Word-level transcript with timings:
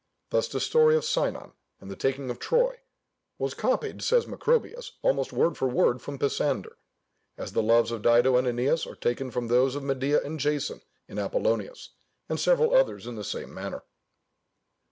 Thus 0.31 0.47
the 0.47 0.59
story 0.59 0.95
of 0.95 1.05
Sinon, 1.05 1.51
and 1.79 1.91
the 1.91 1.95
taking 1.95 2.31
of 2.31 2.39
Troy, 2.39 2.79
was 3.37 3.53
copied 3.53 4.01
(says 4.01 4.25
Macrobius) 4.25 4.93
almost 5.03 5.31
word 5.31 5.55
for 5.59 5.67
word 5.67 6.01
from 6.01 6.17
Pisander, 6.17 6.79
as 7.37 7.51
the 7.51 7.61
loves 7.61 7.91
of 7.91 8.01
Dido 8.01 8.35
and 8.35 8.47
Æneas 8.47 8.89
are 8.91 8.95
taken 8.95 9.29
from 9.29 9.47
those 9.47 9.75
of 9.75 9.83
Medea 9.83 10.19
and 10.23 10.39
Jason 10.39 10.81
in 11.07 11.19
Apollonius, 11.19 11.91
and 12.27 12.39
several 12.39 12.73
others 12.73 13.05
in 13.05 13.13
the 13.13 13.23
same 13.23 13.53
manner. 13.53 13.83